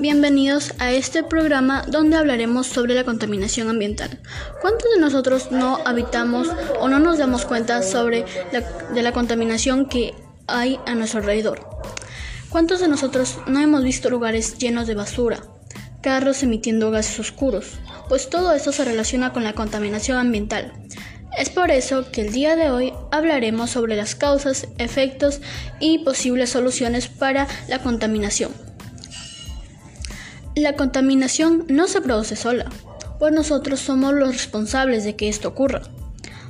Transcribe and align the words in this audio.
Bienvenidos 0.00 0.74
a 0.78 0.92
este 0.92 1.24
programa 1.24 1.84
donde 1.88 2.16
hablaremos 2.16 2.68
sobre 2.68 2.94
la 2.94 3.02
contaminación 3.02 3.68
ambiental. 3.68 4.20
¿Cuántos 4.60 4.88
de 4.94 5.00
nosotros 5.00 5.50
no 5.50 5.80
habitamos 5.84 6.46
o 6.78 6.88
no 6.88 7.00
nos 7.00 7.18
damos 7.18 7.44
cuenta 7.44 7.82
sobre 7.82 8.24
de 8.94 9.02
la 9.02 9.10
contaminación 9.10 9.86
que 9.86 10.14
hay 10.46 10.78
a 10.86 10.94
nuestro 10.94 11.18
alrededor? 11.18 11.68
¿Cuántos 12.48 12.78
de 12.78 12.86
nosotros 12.86 13.38
no 13.48 13.58
hemos 13.58 13.82
visto 13.82 14.08
lugares 14.08 14.56
llenos 14.58 14.86
de 14.86 14.94
basura, 14.94 15.42
carros 16.00 16.44
emitiendo 16.44 16.92
gases 16.92 17.18
oscuros? 17.18 17.72
Pues 18.08 18.30
todo 18.30 18.52
esto 18.52 18.70
se 18.70 18.84
relaciona 18.84 19.32
con 19.32 19.42
la 19.42 19.54
contaminación 19.54 20.16
ambiental. 20.16 20.74
Es 21.36 21.50
por 21.50 21.72
eso 21.72 22.12
que 22.12 22.20
el 22.20 22.32
día 22.32 22.54
de 22.54 22.70
hoy 22.70 22.92
hablaremos 23.10 23.70
sobre 23.70 23.96
las 23.96 24.14
causas, 24.14 24.68
efectos 24.78 25.40
y 25.80 25.98
posibles 26.04 26.50
soluciones 26.50 27.08
para 27.08 27.48
la 27.66 27.80
contaminación. 27.80 28.67
La 30.58 30.72
contaminación 30.72 31.66
no 31.68 31.86
se 31.86 32.00
produce 32.00 32.34
sola, 32.34 32.66
pues 33.20 33.32
nosotros 33.32 33.78
somos 33.78 34.12
los 34.12 34.32
responsables 34.32 35.04
de 35.04 35.14
que 35.14 35.28
esto 35.28 35.46
ocurra. 35.46 35.82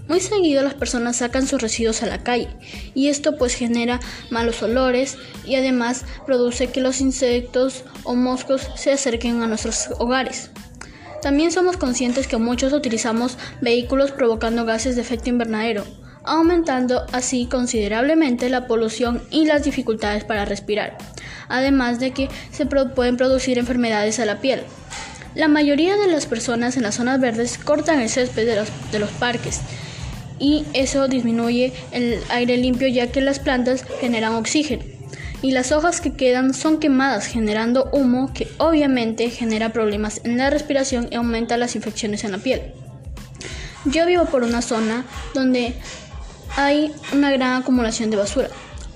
Muy 0.08 0.20
seguido 0.20 0.62
las 0.62 0.72
personas 0.72 1.16
sacan 1.16 1.46
sus 1.46 1.60
residuos 1.60 2.02
a 2.02 2.06
la 2.06 2.22
calle 2.22 2.48
y 2.94 3.08
esto 3.08 3.36
pues 3.36 3.54
genera 3.54 4.00
malos 4.30 4.62
olores 4.62 5.18
y 5.44 5.56
además 5.56 6.06
produce 6.24 6.68
que 6.68 6.80
los 6.80 7.02
insectos 7.02 7.84
o 8.02 8.14
moscos 8.14 8.66
se 8.76 8.92
acerquen 8.92 9.42
a 9.42 9.46
nuestros 9.46 9.90
hogares. 9.98 10.52
También 11.20 11.52
somos 11.52 11.76
conscientes 11.76 12.26
que 12.26 12.38
muchos 12.38 12.72
utilizamos 12.72 13.36
vehículos 13.60 14.10
provocando 14.10 14.64
gases 14.64 14.96
de 14.96 15.02
efecto 15.02 15.28
invernadero, 15.28 15.84
aumentando 16.24 17.04
así 17.12 17.44
considerablemente 17.44 18.48
la 18.48 18.66
polución 18.66 19.22
y 19.30 19.44
las 19.44 19.64
dificultades 19.64 20.24
para 20.24 20.46
respirar 20.46 20.96
además 21.48 21.98
de 22.00 22.12
que 22.12 22.28
se 22.50 22.66
pueden 22.66 23.16
producir 23.16 23.58
enfermedades 23.58 24.18
a 24.18 24.24
la 24.24 24.40
piel. 24.40 24.62
La 25.34 25.48
mayoría 25.48 25.96
de 25.96 26.08
las 26.08 26.26
personas 26.26 26.76
en 26.76 26.82
las 26.82 26.96
zonas 26.96 27.20
verdes 27.20 27.58
cortan 27.58 28.00
el 28.00 28.08
césped 28.08 28.46
de 28.46 28.56
los, 28.56 28.68
de 28.90 28.98
los 28.98 29.10
parques 29.10 29.60
y 30.38 30.64
eso 30.72 31.08
disminuye 31.08 31.72
el 31.92 32.20
aire 32.30 32.56
limpio 32.56 32.88
ya 32.88 33.08
que 33.08 33.20
las 33.20 33.38
plantas 33.38 33.84
generan 34.00 34.34
oxígeno 34.34 34.82
y 35.42 35.52
las 35.52 35.72
hojas 35.72 36.00
que 36.00 36.14
quedan 36.14 36.54
son 36.54 36.78
quemadas 36.78 37.26
generando 37.26 37.88
humo 37.92 38.32
que 38.34 38.48
obviamente 38.58 39.30
genera 39.30 39.72
problemas 39.72 40.20
en 40.24 40.36
la 40.38 40.50
respiración 40.50 41.08
y 41.10 41.16
aumenta 41.16 41.56
las 41.56 41.76
infecciones 41.76 42.24
en 42.24 42.32
la 42.32 42.38
piel. 42.38 42.72
Yo 43.84 44.06
vivo 44.06 44.24
por 44.24 44.42
una 44.42 44.62
zona 44.62 45.04
donde 45.34 45.74
hay 46.56 46.92
una 47.12 47.30
gran 47.30 47.62
acumulación 47.62 48.10
de 48.10 48.16
basura, 48.16 48.48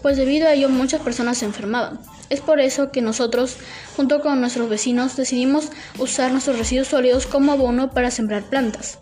pues 0.03 0.17
debido 0.17 0.49
a 0.49 0.55
ello 0.55 0.69
muchas 0.69 1.01
personas 1.01 1.39
se 1.39 1.45
enfermaban. 1.45 2.01
Es 2.33 2.41
por 2.41 2.61
eso 2.61 2.91
que 2.91 3.03
nosotros, 3.03 3.59
junto 3.95 4.23
con 4.23 4.41
nuestros 4.41 4.67
vecinos, 4.71 5.17
decidimos 5.17 5.69
usar 5.99 6.33
nuestros 6.33 6.57
residuos 6.57 6.89
sólidos 6.89 7.27
como 7.27 7.53
abono 7.53 7.91
para 7.91 8.11
sembrar 8.11 8.43
plantas. 8.45 8.99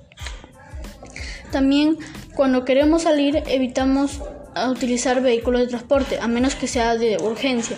También, 1.52 1.96
cuando 2.34 2.64
queremos 2.64 3.02
salir, 3.02 3.40
evitamos 3.46 4.20
utilizar 4.68 5.22
vehículos 5.22 5.60
de 5.60 5.68
transporte, 5.68 6.18
a 6.20 6.26
menos 6.26 6.56
que 6.56 6.66
sea 6.66 6.96
de 6.96 7.18
urgencia. 7.22 7.76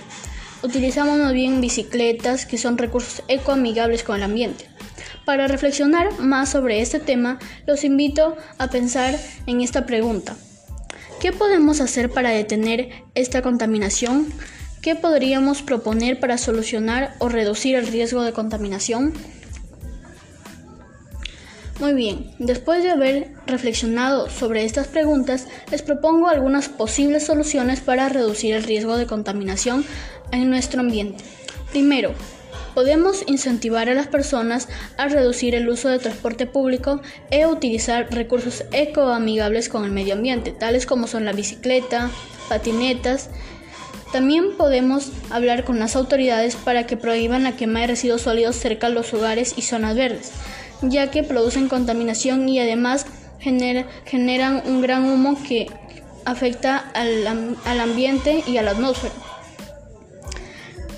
Utilizamos 0.62 1.19
más 1.19 1.34
bien 1.34 1.61
bicicletas, 1.61 2.47
que 2.47 2.56
son 2.56 2.78
recursos 2.78 3.23
ecoamigables 3.28 4.05
con 4.05 4.17
el 4.17 4.23
ambiente. 4.23 4.64
Para 5.27 5.48
reflexionar 5.48 6.19
más 6.19 6.48
sobre 6.48 6.80
este 6.80 6.98
tema, 6.98 7.39
los 7.67 7.84
invito 7.84 8.39
a 8.56 8.69
pensar 8.69 9.20
en 9.47 9.61
esta 9.61 9.84
pregunta. 9.84 10.34
¿Qué 11.20 11.30
podemos 11.30 11.83
hacer 11.83 12.08
para 12.08 12.30
detener 12.30 12.89
esta 13.14 13.42
contaminación? 13.42 14.33
¿Qué 14.83 14.97
podríamos 14.97 15.62
proponer 15.62 16.19
para 16.19 16.38
solucionar 16.38 17.14
o 17.20 17.28
reducir 17.28 17.77
el 17.77 17.86
riesgo 17.86 18.25
de 18.25 18.33
contaminación? 18.33 19.12
Muy 21.79 21.95
bien, 21.95 22.33
después 22.40 22.83
de 22.83 22.90
haber 22.90 23.30
reflexionado 23.46 24.29
sobre 24.29 24.64
estas 24.64 24.89
preguntas, 24.89 25.46
les 25.70 25.83
propongo 25.83 26.27
algunas 26.27 26.68
posibles 26.68 27.24
soluciones 27.24 27.80
para 27.80 28.08
reducir 28.08 28.55
el 28.55 28.64
riesgo 28.64 28.96
de 28.96 29.06
contaminación 29.06 29.84
en 30.33 30.51
nuestro 30.51 30.80
ambiente. 30.80 31.23
Primero, 31.70 32.12
podemos 32.74 33.23
incentivar 33.29 33.89
a 33.89 33.95
las 33.95 34.08
personas 34.08 34.68
a 34.96 35.06
reducir 35.06 35.55
el 35.55 35.68
uso 35.68 35.90
de 35.90 36.01
transporte 36.01 36.46
público 36.46 37.01
e 37.30 37.46
utilizar 37.46 38.12
recursos 38.12 38.64
ecoamigables 38.73 39.68
con 39.68 39.85
el 39.85 39.92
medio 39.92 40.14
ambiente, 40.14 40.51
tales 40.51 40.86
como 40.86 41.06
son 41.06 41.24
la 41.24 41.33
bicicleta, 41.33 42.11
patinetas, 42.48 43.30
también 44.12 44.56
podemos 44.56 45.11
hablar 45.30 45.64
con 45.64 45.78
las 45.78 45.96
autoridades 45.96 46.55
para 46.55 46.86
que 46.86 46.96
prohíban 46.96 47.42
la 47.42 47.56
quema 47.56 47.80
de 47.80 47.89
residuos 47.89 48.23
sólidos 48.23 48.56
cerca 48.56 48.89
de 48.89 48.95
los 48.95 49.12
hogares 49.14 49.55
y 49.56 49.62
zonas 49.62 49.96
verdes, 49.96 50.33
ya 50.83 51.11
que 51.11 51.23
producen 51.23 51.68
contaminación 51.68 52.48
y 52.48 52.61
además 52.61 53.06
generan 53.40 54.62
un 54.67 54.83
gran 54.83 55.05
humo 55.05 55.36
que 55.42 55.67
afecta 56.24 56.77
al, 56.95 57.56
al 57.64 57.80
ambiente 57.80 58.45
y 58.46 58.58
a 58.58 58.62
la 58.62 58.73
atmósfera. 58.73 59.14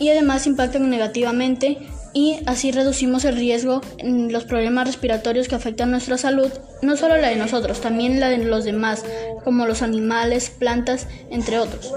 Y 0.01 0.11
además 0.11 0.47
impactan 0.47 0.91
negativamente 0.91 1.79
y 2.13 2.39
así 2.47 2.71
reducimos 2.71 3.25
el 3.25 3.37
riesgo 3.37 3.81
en 3.99 4.33
los 4.33 4.45
problemas 4.45 4.87
respiratorios 4.87 5.49
que 5.49 5.55
afectan 5.55 5.91
nuestra 5.91 6.19
salud, 6.19 6.51
no 6.83 6.97
solo 6.97 7.17
la 7.17 7.29
de 7.29 7.37
nosotros, 7.37 7.81
también 7.81 8.21
la 8.21 8.29
de 8.29 8.39
los 8.39 8.65
demás, 8.65 9.05
como 9.43 9.67
los 9.67 9.83
animales, 9.83 10.51
plantas, 10.51 11.07
entre 11.31 11.59
otros. 11.59 11.93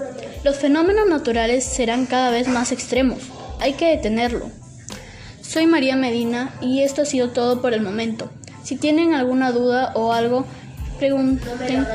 Los 0.48 0.56
fenómenos 0.56 1.10
naturales 1.10 1.66
serán 1.66 2.06
cada 2.06 2.32
vez 2.32 2.48
más 2.48 2.72
extremos, 2.72 3.20
hay 3.60 3.74
que 3.74 3.88
detenerlo. 3.88 4.50
Soy 5.42 5.68
María 5.68 5.98
Medina 5.98 6.54
y 6.62 6.84
esto 6.84 7.02
ha 7.02 7.06
sido 7.06 7.32
todo 7.32 7.62
por 7.62 7.74
el 7.74 7.82
momento. 7.82 8.32
Si 8.64 8.78
tienen 8.78 9.14
alguna 9.14 9.52
duda 9.52 9.92
o 9.94 10.14
algo, 10.14 10.46
pregunten. 11.00 11.86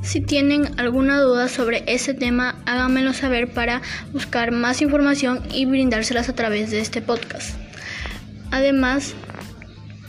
Si 0.00 0.22
tienen 0.22 0.80
alguna 0.80 1.20
duda 1.20 1.48
sobre 1.48 1.84
ese 1.88 2.14
tema, 2.14 2.62
háganmelo 2.64 3.12
saber 3.12 3.52
para 3.52 3.82
buscar 4.14 4.50
más 4.50 4.80
información 4.80 5.42
y 5.52 5.66
brindárselas 5.66 6.30
a 6.30 6.34
través 6.34 6.70
de 6.70 6.80
este 6.80 7.02
podcast. 7.02 7.54
Además, 8.50 9.12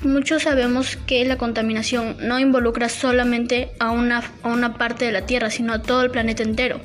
muchos 0.04 0.44
sabemos 0.44 0.98
que 1.08 1.26
la 1.26 1.38
contaminación 1.38 2.18
no 2.20 2.40
involucra 2.40 2.90
solamente 2.90 3.72
a 3.80 3.92
una, 3.92 4.24
a 4.42 4.50
una 4.50 4.78
parte 4.78 5.06
de 5.06 5.12
la 5.12 5.26
Tierra, 5.26 5.50
sino 5.50 5.74
a 5.74 5.82
todo 5.82 6.02
el 6.02 6.12
planeta 6.12 6.44
entero, 6.44 6.82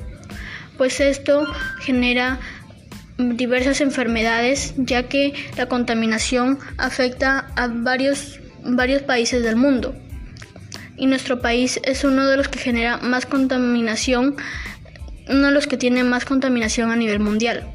pues 0.77 0.99
esto 0.99 1.45
genera 1.79 2.39
diversas 3.17 3.81
enfermedades, 3.81 4.73
ya 4.77 5.03
que 5.03 5.33
la 5.57 5.67
contaminación 5.67 6.57
afecta 6.77 7.47
a 7.55 7.67
varios, 7.67 8.39
varios 8.63 9.01
países 9.01 9.43
del 9.43 9.55
mundo 9.55 9.93
y 10.99 11.05
nuestro 11.05 11.41
país 11.41 11.79
es 11.83 12.03
uno 12.03 12.27
de 12.27 12.37
los 12.37 12.49
que 12.49 12.59
genera 12.59 12.97
más 12.97 13.25
contaminación, 13.25 14.35
uno 15.29 15.47
de 15.47 15.53
los 15.53 15.65
que 15.65 15.77
tiene 15.77 16.03
más 16.03 16.25
contaminación 16.25 16.91
a 16.91 16.95
nivel 16.95 17.19
mundial. 17.19 17.73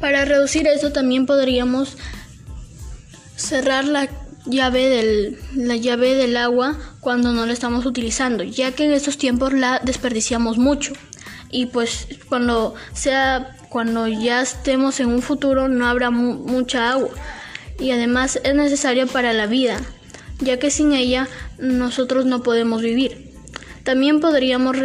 Para 0.00 0.24
reducir 0.24 0.66
eso 0.66 0.90
también 0.90 1.26
podríamos 1.26 1.96
cerrar 3.44 3.84
la 3.84 4.08
llave 4.46 4.88
del, 4.88 5.38
la 5.54 5.76
llave 5.76 6.14
del 6.14 6.36
agua 6.36 6.78
cuando 7.00 7.32
no 7.32 7.46
la 7.46 7.52
estamos 7.52 7.86
utilizando, 7.86 8.44
ya 8.44 8.72
que 8.72 8.84
en 8.84 8.92
estos 8.92 9.18
tiempos 9.18 9.52
la 9.52 9.80
desperdiciamos 9.84 10.58
mucho. 10.58 10.92
Y 11.50 11.66
pues 11.66 12.08
cuando 12.28 12.74
sea 12.92 13.56
cuando 13.68 14.06
ya 14.06 14.40
estemos 14.40 15.00
en 15.00 15.08
un 15.08 15.20
futuro 15.20 15.68
no 15.68 15.86
habrá 15.86 16.10
mucha 16.10 16.90
agua 16.90 17.10
y 17.80 17.90
además 17.90 18.38
es 18.44 18.54
necesario 18.54 19.08
para 19.08 19.32
la 19.32 19.46
vida 19.46 19.80
ya 20.38 20.58
que 20.58 20.70
sin 20.70 20.92
ella 20.92 21.28
nosotros 21.58 22.24
no 22.24 22.42
podemos 22.42 22.82
vivir. 22.82 23.32
También 23.82 24.20
podríamos 24.20 24.76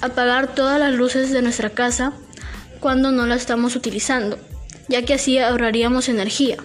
apagar 0.00 0.54
todas 0.54 0.78
las 0.78 0.94
luces 0.94 1.30
de 1.30 1.42
nuestra 1.42 1.70
casa 1.70 2.12
cuando 2.80 3.10
no 3.10 3.26
la 3.26 3.34
estamos 3.34 3.76
utilizando, 3.76 4.38
ya 4.88 5.02
que 5.02 5.14
así 5.14 5.38
ahorraríamos 5.38 6.08
energía. 6.08 6.56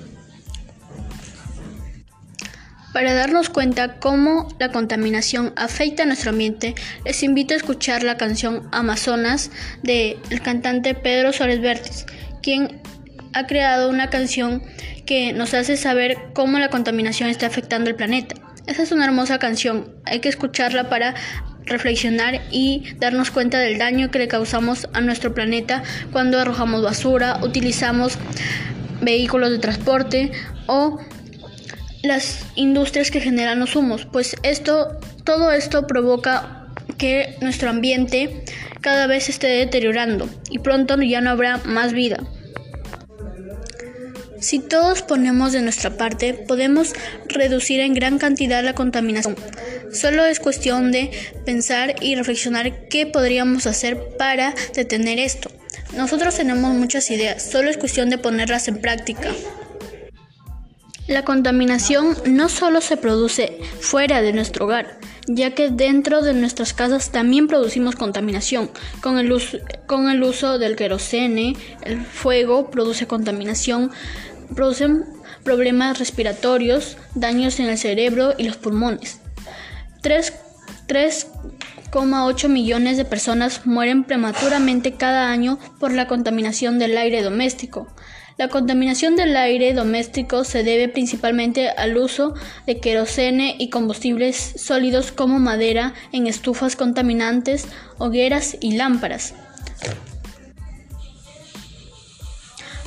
Para 2.94 3.14
darnos 3.14 3.50
cuenta 3.50 4.00
cómo 4.00 4.50
la 4.60 4.70
contaminación 4.70 5.54
afecta 5.56 6.04
a 6.04 6.06
nuestro 6.06 6.32
ambiente, 6.32 6.76
les 7.06 7.24
invito 7.24 7.54
a 7.54 7.58
escuchar 7.58 8.04
la 8.04 8.18
canción 8.18 8.68
Amazonas 8.74 9.50
del 9.82 10.20
cantante 10.44 10.94
Pedro 10.94 11.32
Suárez 11.32 11.62
Vértiz, 11.62 12.06
quien 12.42 12.82
ha 13.34 13.48
creado 13.48 13.90
una 13.90 14.10
canción 14.10 14.62
que 15.06 15.32
nos 15.32 15.54
hace 15.54 15.78
saber 15.78 16.18
cómo 16.34 16.60
la 16.60 16.70
contaminación 16.70 17.30
está 17.30 17.48
afectando 17.48 17.90
el 17.90 17.96
planeta. 17.96 18.36
Esa 18.68 18.84
es 18.84 18.92
una 18.92 19.06
hermosa 19.06 19.40
canción, 19.40 19.96
hay 20.06 20.20
que 20.20 20.30
escucharla 20.30 20.90
para 20.90 21.16
reflexionar 21.66 22.42
y 22.52 22.94
darnos 22.98 23.32
cuenta 23.32 23.58
del 23.60 23.78
daño 23.78 24.12
que 24.12 24.20
le 24.20 24.28
causamos 24.28 24.90
a 24.92 25.00
nuestro 25.00 25.34
planeta 25.34 25.82
cuando 26.12 26.40
arrojamos 26.40 26.84
basura, 26.84 27.40
utilizamos 27.42 28.18
vehículos 29.02 29.50
de 29.52 29.60
transporte 29.60 30.32
o 30.68 31.00
las 32.03 32.45
industrias 32.56 33.12
que 33.12 33.21
generan 33.21 33.59
los 33.59 33.75
humos, 33.75 34.07
pues 34.12 34.36
esto 34.44 35.00
todo 35.24 35.51
esto 35.51 35.88
provoca 35.88 36.68
que 36.98 37.36
nuestro 37.42 37.69
ambiente 37.69 38.44
cada 38.81 39.07
vez 39.07 39.30
esté 39.30 39.48
deteriorando 39.48 40.30
y 40.50 40.59
pronto 40.59 41.00
ya 41.01 41.21
no 41.21 41.30
habrá 41.30 41.57
más 41.57 41.94
vida. 41.94 42.18
Si 44.39 44.57
todos 44.57 45.03
ponemos 45.03 45.51
de 45.51 45.62
nuestra 45.62 45.98
parte, 45.98 46.33
podemos 46.33 46.94
reducir 47.27 47.80
en 47.80 47.94
gran 47.94 48.18
cantidad 48.18 48.63
la 48.63 48.74
contaminación. 48.74 49.36
Solo 49.94 50.25
es 50.25 50.39
cuestión 50.39 50.92
de 50.92 51.12
pensar 51.45 51.95
y 52.01 52.15
reflexionar 52.15 52.88
qué 52.88 53.06
podríamos 53.06 53.68
hacer 53.68 54.18
para 54.18 54.56
detener 54.74 55.19
esto. 55.19 55.51
Nosotros 55.95 56.36
tenemos 56.36 56.74
muchas 56.74 57.12
ideas, 57.12 57.44
solo 57.44 57.69
es 57.69 57.77
cuestión 57.77 58.09
de 58.09 58.18
ponerlas 58.18 58.68
en 58.68 58.81
práctica. 58.81 59.30
La 61.12 61.25
contaminación 61.25 62.16
no 62.25 62.48
solo 62.48 62.80
se 62.80 62.96
produce 62.96 63.60
fuera 63.81 64.22
de 64.22 64.31
nuestro 64.31 64.63
hogar, 64.63 64.98
ya 65.28 65.52
que 65.52 65.69
dentro 65.69 66.22
de 66.22 66.34
nuestras 66.34 66.74
casas 66.74 67.12
también 67.12 67.50
producimos 67.50 67.98
contaminación. 67.98 68.72
Con 69.02 69.19
el 69.19 69.30
uso, 69.34 70.58
del 70.58 70.78
querosene, 70.78 71.58
el 71.84 72.06
fuego 72.06 72.72
produce 72.72 73.08
contaminación, 73.08 73.92
producen 74.56 75.04
problemas 75.44 76.00
respiratorios, 76.00 76.96
daños 77.14 77.60
en 77.60 77.66
el 77.66 77.78
cerebro 77.78 78.34
y 78.38 78.46
los 78.46 78.56
pulmones. 78.56 79.19
3,8 80.04 82.48
millones 82.48 82.96
de 82.96 83.04
personas 83.04 83.66
mueren 83.66 84.06
prematuramente 84.06 84.94
cada 84.94 85.30
año 85.30 85.60
por 85.78 85.92
la 85.92 86.07
contaminación 86.07 86.80
del 86.80 86.98
aire 86.98 87.22
doméstico. 87.22 87.90
La 88.42 88.48
contaminación 88.48 89.16
del 89.16 89.38
aire 89.38 89.72
doméstico 89.76 90.44
se 90.44 90.64
debe 90.64 90.90
principalmente 90.90 91.70
al 91.70 91.96
uso 91.96 92.34
de 92.66 92.80
querosene 92.80 93.56
y 93.60 93.70
combustibles 93.70 94.54
sólidos 94.56 95.12
como 95.12 95.38
madera 95.38 95.94
en 96.12 96.26
estufas 96.26 96.76
contaminantes, 96.76 97.68
hogueras 98.00 98.58
y 98.60 98.78
lámparas. 98.78 99.36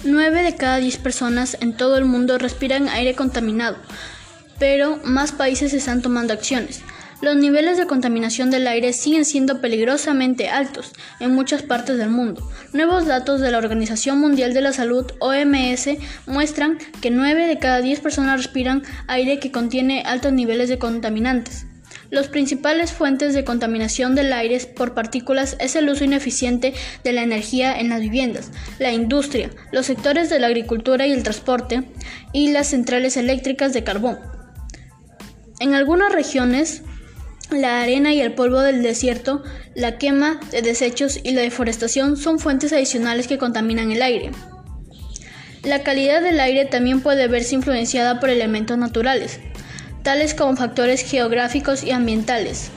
9 0.02 0.42
de 0.42 0.56
cada 0.56 0.78
10 0.78 0.96
personas 0.96 1.56
en 1.60 1.76
todo 1.76 1.98
el 1.98 2.04
mundo 2.04 2.36
respiran 2.36 2.88
aire 2.88 3.14
contaminado, 3.14 3.76
pero 4.58 4.98
más 5.04 5.30
países 5.30 5.72
están 5.72 6.02
tomando 6.02 6.32
acciones. 6.32 6.82
Los 7.22 7.36
niveles 7.36 7.78
de 7.78 7.86
contaminación 7.86 8.50
del 8.50 8.66
aire 8.66 8.92
siguen 8.92 9.24
siendo 9.24 9.60
peligrosamente 9.60 10.48
altos 10.48 10.92
en 11.20 11.32
muchas 11.32 11.62
partes 11.62 11.96
del 11.96 12.10
mundo. 12.10 12.48
Nuevos 12.72 13.06
datos 13.06 13.40
de 13.40 13.50
la 13.50 13.58
Organización 13.58 14.18
Mundial 14.18 14.52
de 14.52 14.60
la 14.60 14.72
Salud, 14.72 15.06
OMS, 15.20 15.90
muestran 16.26 16.78
que 17.00 17.10
9 17.10 17.46
de 17.46 17.58
cada 17.58 17.80
10 17.80 18.00
personas 18.00 18.38
respiran 18.38 18.82
aire 19.06 19.38
que 19.38 19.52
contiene 19.52 20.02
altos 20.04 20.32
niveles 20.32 20.68
de 20.68 20.78
contaminantes. 20.78 21.66
Las 22.10 22.28
principales 22.28 22.92
fuentes 22.92 23.34
de 23.34 23.44
contaminación 23.44 24.14
del 24.14 24.32
aire 24.32 24.58
por 24.76 24.94
partículas 24.94 25.56
es 25.58 25.74
el 25.76 25.88
uso 25.88 26.04
ineficiente 26.04 26.74
de 27.02 27.12
la 27.12 27.22
energía 27.22 27.78
en 27.78 27.88
las 27.88 28.00
viviendas, 28.00 28.50
la 28.78 28.92
industria, 28.92 29.50
los 29.72 29.86
sectores 29.86 30.30
de 30.30 30.38
la 30.38 30.48
agricultura 30.48 31.06
y 31.06 31.12
el 31.12 31.22
transporte 31.22 31.84
y 32.32 32.52
las 32.52 32.68
centrales 32.68 33.16
eléctricas 33.16 33.72
de 33.72 33.84
carbón. 33.84 34.18
En 35.60 35.74
algunas 35.74 36.12
regiones, 36.12 36.82
la 37.60 37.80
arena 37.80 38.12
y 38.12 38.20
el 38.20 38.34
polvo 38.34 38.60
del 38.60 38.82
desierto, 38.82 39.42
la 39.74 39.98
quema 39.98 40.40
de 40.50 40.62
desechos 40.62 41.18
y 41.22 41.32
la 41.32 41.42
deforestación 41.42 42.16
son 42.16 42.38
fuentes 42.38 42.72
adicionales 42.72 43.26
que 43.26 43.38
contaminan 43.38 43.90
el 43.90 44.02
aire. 44.02 44.30
La 45.62 45.82
calidad 45.82 46.20
del 46.22 46.40
aire 46.40 46.66
también 46.66 47.00
puede 47.00 47.26
verse 47.26 47.54
influenciada 47.54 48.20
por 48.20 48.28
elementos 48.28 48.76
naturales, 48.76 49.40
tales 50.02 50.34
como 50.34 50.56
factores 50.56 51.02
geográficos 51.02 51.82
y 51.82 51.90
ambientales. 51.90 52.70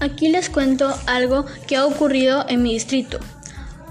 Aquí 0.00 0.28
les 0.28 0.50
cuento 0.50 0.94
algo 1.06 1.46
que 1.66 1.76
ha 1.76 1.86
ocurrido 1.86 2.44
en 2.48 2.62
mi 2.62 2.74
distrito, 2.74 3.18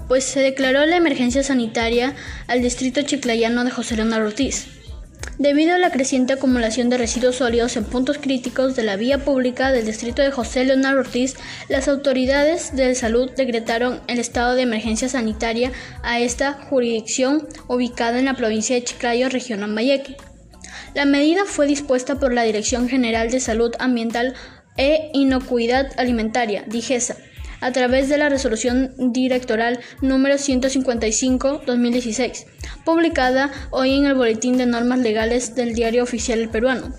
pues 0.06 0.24
se 0.24 0.40
declaró 0.40 0.86
la 0.86 0.96
emergencia 0.96 1.42
sanitaria 1.42 2.14
al 2.46 2.62
distrito 2.62 3.02
chiclayano 3.02 3.64
de 3.64 3.70
José 3.70 3.96
Leonardo 3.96 4.28
Ortiz. 4.28 4.77
Debido 5.38 5.74
a 5.74 5.78
la 5.78 5.90
creciente 5.90 6.32
acumulación 6.32 6.90
de 6.90 6.98
residuos 6.98 7.36
sólidos 7.36 7.76
en 7.76 7.84
puntos 7.84 8.18
críticos 8.18 8.74
de 8.74 8.82
la 8.82 8.96
vía 8.96 9.18
pública 9.18 9.70
del 9.70 9.86
distrito 9.86 10.20
de 10.20 10.32
José 10.32 10.64
Leonardo 10.64 11.00
Ortiz, 11.00 11.36
las 11.68 11.86
autoridades 11.86 12.74
de 12.74 12.94
salud 12.96 13.30
decretaron 13.36 14.00
el 14.08 14.18
estado 14.18 14.54
de 14.54 14.62
emergencia 14.62 15.08
sanitaria 15.08 15.70
a 16.02 16.18
esta 16.18 16.54
jurisdicción 16.54 17.46
ubicada 17.68 18.18
en 18.18 18.24
la 18.24 18.34
provincia 18.34 18.74
de 18.74 18.82
Chiclayo, 18.82 19.28
región 19.28 19.62
Ambayeque. 19.62 20.16
La 20.94 21.04
medida 21.04 21.44
fue 21.44 21.68
dispuesta 21.68 22.18
por 22.18 22.32
la 22.32 22.42
Dirección 22.42 22.88
General 22.88 23.30
de 23.30 23.38
Salud 23.38 23.72
Ambiental 23.78 24.34
e 24.76 25.10
Inocuidad 25.12 25.92
Alimentaria, 25.98 26.64
DIGESA, 26.66 27.16
a 27.60 27.72
través 27.72 28.08
de 28.08 28.18
la 28.18 28.28
Resolución 28.28 28.94
Directoral 28.98 29.80
número 30.00 30.36
155-2016, 30.36 32.46
publicada 32.84 33.50
hoy 33.70 33.94
en 33.94 34.06
el 34.06 34.14
Boletín 34.14 34.58
de 34.58 34.66
Normas 34.66 35.00
Legales 35.00 35.54
del 35.54 35.74
Diario 35.74 36.02
Oficial 36.02 36.48
Peruano. 36.48 36.92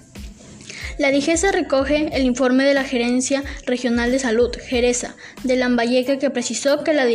La 0.99 1.11
DIGESA 1.11 1.53
recoge 1.53 2.09
el 2.11 2.25
informe 2.25 2.65
de 2.65 2.73
la 2.73 2.83
Gerencia 2.83 3.41
Regional 3.65 4.11
de 4.11 4.19
Salud, 4.19 4.51
Geresa, 4.67 5.15
de 5.45 5.55
Lambayeque, 5.55 6.19
que 6.19 6.29
precisó 6.29 6.83
que 6.83 6.93
la, 6.93 7.05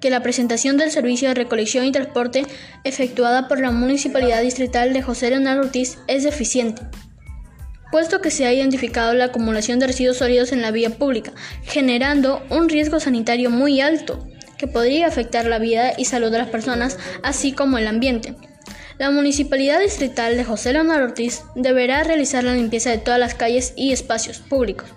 que 0.00 0.10
la 0.10 0.22
presentación 0.22 0.76
del 0.76 0.92
servicio 0.92 1.26
de 1.26 1.34
recolección 1.34 1.84
y 1.84 1.90
transporte 1.90 2.46
efectuada 2.84 3.48
por 3.48 3.60
la 3.60 3.72
Municipalidad 3.72 4.42
Distrital 4.42 4.92
de 4.92 5.02
José 5.02 5.30
Leonardo 5.30 5.62
Ortiz 5.62 5.98
es 6.06 6.22
deficiente 6.22 6.82
puesto 7.92 8.22
que 8.22 8.32
se 8.32 8.46
ha 8.46 8.52
identificado 8.52 9.14
la 9.14 9.26
acumulación 9.26 9.78
de 9.78 9.86
residuos 9.86 10.16
sólidos 10.16 10.50
en 10.50 10.62
la 10.62 10.72
vía 10.72 10.90
pública, 10.90 11.32
generando 11.62 12.42
un 12.48 12.68
riesgo 12.68 12.98
sanitario 12.98 13.50
muy 13.50 13.80
alto 13.80 14.26
que 14.56 14.66
podría 14.66 15.06
afectar 15.06 15.46
la 15.46 15.58
vida 15.58 15.92
y 15.96 16.06
salud 16.06 16.32
de 16.32 16.38
las 16.38 16.48
personas, 16.48 16.98
así 17.22 17.52
como 17.52 17.78
el 17.78 17.86
ambiente. 17.86 18.34
La 18.98 19.10
Municipalidad 19.10 19.80
Distrital 19.80 20.36
de 20.36 20.44
José 20.44 20.72
Leonardo 20.72 21.04
Ortiz 21.04 21.42
deberá 21.54 22.02
realizar 22.02 22.44
la 22.44 22.54
limpieza 22.54 22.90
de 22.90 22.98
todas 22.98 23.20
las 23.20 23.34
calles 23.34 23.74
y 23.76 23.92
espacios 23.92 24.38
públicos 24.38 24.88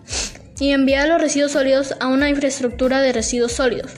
y 0.60 0.70
enviar 0.70 1.10
los 1.10 1.20
residuos 1.20 1.52
sólidos 1.52 1.96
a 2.00 2.08
una 2.08 2.30
infraestructura 2.30 3.02
de 3.02 3.12
residuos 3.12 3.52
sólidos. 3.52 3.92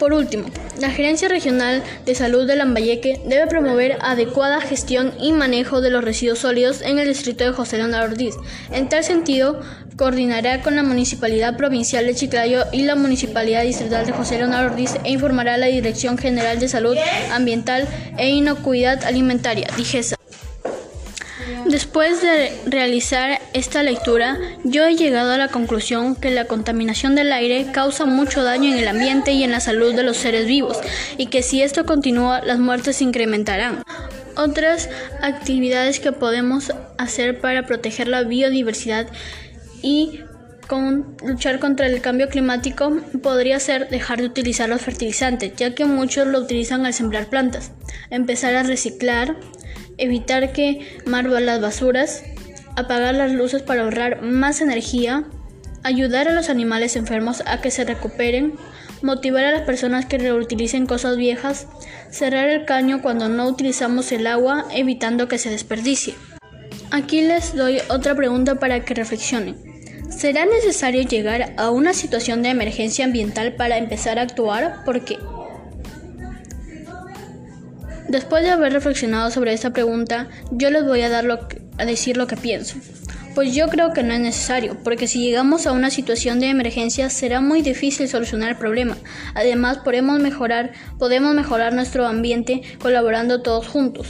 Por 0.00 0.14
último, 0.14 0.46
la 0.80 0.88
Gerencia 0.88 1.28
Regional 1.28 1.82
de 2.06 2.14
Salud 2.14 2.46
de 2.46 2.56
Lambayeque 2.56 3.20
debe 3.26 3.46
promover 3.46 3.98
adecuada 4.00 4.62
gestión 4.62 5.12
y 5.20 5.32
manejo 5.32 5.82
de 5.82 5.90
los 5.90 6.02
residuos 6.02 6.38
sólidos 6.38 6.80
en 6.80 6.98
el 6.98 7.06
distrito 7.06 7.44
de 7.44 7.52
José 7.52 7.76
Leonardo 7.76 8.12
Ortiz. 8.12 8.34
En 8.72 8.88
tal 8.88 9.04
sentido, 9.04 9.60
coordinará 9.96 10.62
con 10.62 10.74
la 10.74 10.82
Municipalidad 10.82 11.58
Provincial 11.58 12.06
de 12.06 12.14
Chiclayo 12.14 12.64
y 12.72 12.84
la 12.84 12.94
Municipalidad 12.94 13.62
Distrital 13.62 14.06
de 14.06 14.12
José 14.12 14.38
Leonardo 14.38 14.70
Ortiz 14.70 14.94
e 15.04 15.10
informará 15.10 15.54
a 15.54 15.58
la 15.58 15.66
Dirección 15.66 16.16
General 16.16 16.58
de 16.58 16.68
Salud 16.68 16.96
Ambiental 17.30 17.86
e 18.16 18.30
Inocuidad 18.30 19.04
Alimentaria, 19.04 19.68
DIGESA. 19.76 20.19
Después 21.70 22.20
de 22.20 22.52
realizar 22.66 23.40
esta 23.52 23.84
lectura, 23.84 24.36
yo 24.64 24.84
he 24.86 24.96
llegado 24.96 25.30
a 25.30 25.38
la 25.38 25.46
conclusión 25.46 26.16
que 26.16 26.32
la 26.32 26.46
contaminación 26.46 27.14
del 27.14 27.32
aire 27.32 27.68
causa 27.72 28.06
mucho 28.06 28.42
daño 28.42 28.72
en 28.72 28.78
el 28.78 28.88
ambiente 28.88 29.30
y 29.30 29.44
en 29.44 29.52
la 29.52 29.60
salud 29.60 29.94
de 29.94 30.02
los 30.02 30.16
seres 30.16 30.48
vivos, 30.48 30.80
y 31.16 31.26
que 31.26 31.44
si 31.44 31.62
esto 31.62 31.86
continúa, 31.86 32.40
las 32.40 32.58
muertes 32.58 32.96
se 32.96 33.04
incrementarán. 33.04 33.84
Otras 34.36 34.88
actividades 35.22 36.00
que 36.00 36.10
podemos 36.10 36.72
hacer 36.98 37.40
para 37.40 37.66
proteger 37.66 38.08
la 38.08 38.24
biodiversidad 38.24 39.06
y 39.80 40.20
luchar 41.24 41.60
contra 41.60 41.86
el 41.86 42.00
cambio 42.00 42.28
climático 42.28 42.96
podría 43.22 43.60
ser 43.60 43.88
dejar 43.90 44.18
de 44.18 44.26
utilizar 44.26 44.68
los 44.68 44.80
fertilizantes, 44.80 45.52
ya 45.56 45.74
que 45.74 45.84
muchos 45.84 46.26
lo 46.26 46.40
utilizan 46.40 46.84
al 46.84 46.94
sembrar 46.94 47.26
plantas, 47.26 47.70
empezar 48.10 48.56
a 48.56 48.64
reciclar, 48.64 49.36
evitar 50.00 50.52
quemar 50.52 51.26
las 51.26 51.60
basuras, 51.60 52.24
apagar 52.76 53.14
las 53.14 53.32
luces 53.32 53.62
para 53.62 53.82
ahorrar 53.82 54.22
más 54.22 54.60
energía, 54.60 55.24
ayudar 55.82 56.28
a 56.28 56.32
los 56.32 56.50
animales 56.50 56.96
enfermos 56.96 57.42
a 57.46 57.60
que 57.60 57.70
se 57.70 57.84
recuperen, 57.84 58.54
motivar 59.02 59.44
a 59.44 59.52
las 59.52 59.62
personas 59.62 60.06
que 60.06 60.18
reutilicen 60.18 60.86
cosas 60.86 61.16
viejas, 61.16 61.66
cerrar 62.10 62.48
el 62.48 62.64
caño 62.64 63.02
cuando 63.02 63.28
no 63.28 63.46
utilizamos 63.46 64.12
el 64.12 64.26
agua, 64.26 64.66
evitando 64.72 65.28
que 65.28 65.38
se 65.38 65.50
desperdicie. 65.50 66.14
Aquí 66.90 67.20
les 67.20 67.54
doy 67.54 67.78
otra 67.88 68.14
pregunta 68.14 68.56
para 68.56 68.84
que 68.84 68.94
reflexionen. 68.94 69.56
¿Será 70.10 70.44
necesario 70.44 71.02
llegar 71.02 71.54
a 71.56 71.70
una 71.70 71.94
situación 71.94 72.42
de 72.42 72.50
emergencia 72.50 73.04
ambiental 73.04 73.54
para 73.54 73.78
empezar 73.78 74.18
a 74.18 74.22
actuar? 74.22 74.84
¿Por 74.84 75.04
qué? 75.04 75.16
Después 78.10 78.42
de 78.42 78.50
haber 78.50 78.72
reflexionado 78.72 79.30
sobre 79.30 79.52
esta 79.52 79.72
pregunta, 79.72 80.28
yo 80.50 80.68
les 80.70 80.84
voy 80.84 81.00
a, 81.02 81.08
dar 81.08 81.48
a 81.78 81.84
decir 81.84 82.16
lo 82.16 82.26
que 82.26 82.36
pienso. 82.36 82.74
Pues 83.36 83.54
yo 83.54 83.68
creo 83.68 83.92
que 83.92 84.02
no 84.02 84.12
es 84.12 84.18
necesario, 84.18 84.76
porque 84.82 85.06
si 85.06 85.20
llegamos 85.20 85.64
a 85.68 85.70
una 85.70 85.90
situación 85.90 86.40
de 86.40 86.48
emergencia 86.48 87.08
será 87.08 87.40
muy 87.40 87.62
difícil 87.62 88.08
solucionar 88.08 88.50
el 88.50 88.56
problema. 88.56 88.98
Además, 89.34 89.78
podemos 89.78 90.18
mejorar, 90.18 90.72
podemos 90.98 91.36
mejorar 91.36 91.72
nuestro 91.72 92.04
ambiente 92.04 92.62
colaborando 92.82 93.42
todos 93.42 93.68
juntos. 93.68 94.08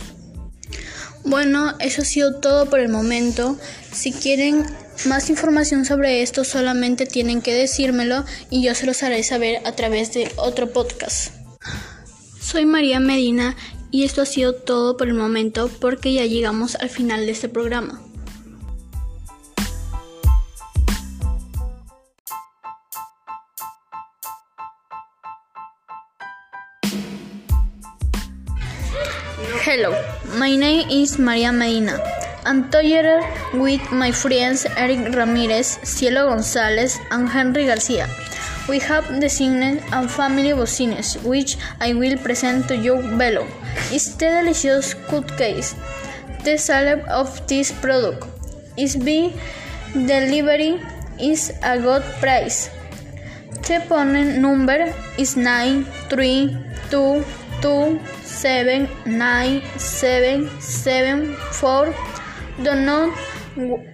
Bueno, 1.23 1.75
eso 1.79 2.01
ha 2.01 2.07
sido 2.07 2.41
todo 2.41 2.71
por 2.71 2.81
el 2.81 2.89
momento. 2.89 3.59
Si 3.93 4.13
quieren 4.13 4.65
más 5.05 5.29
información 5.29 5.85
sobre 5.85 6.23
esto, 6.23 6.45
solamente 6.45 7.05
tienen 7.05 7.43
que 7.43 7.53
decírmelo 7.53 8.25
y 8.49 8.63
yo 8.63 8.75
se 8.75 8.87
los 8.87 9.03
haré 9.03 9.23
saber 9.25 9.61
a 9.67 9.73
través 9.73 10.15
de 10.15 10.33
otro 10.37 10.73
podcast. 10.73 11.35
Soy 12.41 12.65
María 12.65 12.99
Medina 12.99 13.55
y 13.91 14.05
esto 14.05 14.23
ha 14.23 14.27
sido 14.27 14.55
todo 14.55 14.97
por 14.97 15.09
el 15.09 15.15
momento 15.15 15.71
porque 15.81 16.13
ya 16.13 16.25
llegamos 16.25 16.77
al 16.77 16.89
final 16.89 17.27
de 17.27 17.33
este 17.33 17.49
programa. 17.49 18.01
Hello, 29.67 29.93
my 30.39 30.57
name 30.57 30.87
is 30.91 31.19
Maria 31.19 31.53
Medina. 31.53 32.01
I'm 32.45 32.71
together 32.71 33.21
with 33.53 33.83
my 33.93 34.11
friends 34.11 34.67
Eric 34.77 35.15
Ramirez, 35.15 35.79
Cielo 35.83 36.27
Gonzalez, 36.27 36.99
and 37.11 37.29
Henry 37.29 37.67
Garcia. 37.67 38.09
We 38.69 38.79
have 38.81 39.09
designed 39.21 39.83
a 39.93 40.07
family 40.09 40.53
business 40.53 41.17
which 41.25 41.57
I 41.81 41.95
will 41.95 42.17
present 42.19 42.69
to 42.69 42.77
you 42.77 42.97
below. 43.19 43.47
It's 43.91 44.15
the 44.15 44.29
delicious 44.31 44.95
case. 45.37 45.75
The 46.45 46.57
sale 46.57 47.03
of 47.09 47.47
this 47.47 47.73
product 47.73 48.27
is 48.77 48.97
be 48.97 49.33
delivery 49.93 50.81
is 51.19 51.53
a 51.63 51.79
good 51.79 52.03
price. 52.21 52.71
The 53.67 53.81
phone 53.89 54.41
number 54.41 54.95
is 55.19 55.37
nine 55.37 55.85
three 56.09 56.57
two 56.91 57.25
two 57.61 57.99
seven 58.23 58.89
nine 59.05 59.63
seven 59.77 60.49
seven 60.61 61.35
four. 61.53 61.95
Do 62.63 62.75
not 62.75 63.17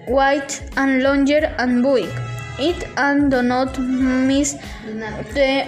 wait 0.08 0.62
and 0.76 1.02
longer 1.02 1.54
and 1.58 1.82
buy 1.82 2.25
it 2.58 2.88
and 2.96 3.30
do 3.30 3.42
not 3.42 3.78
miss 3.78 4.54
the 5.34 5.66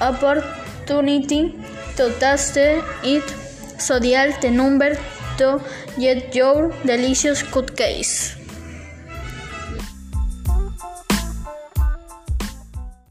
opportunity 0.00 1.58
to 1.96 2.12
taste 2.18 2.56
it. 2.56 3.28
So 3.80 3.98
dial 3.98 4.32
the 4.40 4.50
number 4.50 4.96
to 5.38 5.60
get 5.98 6.34
your 6.34 6.72
delicious 6.84 7.42
cookies. 7.42 8.37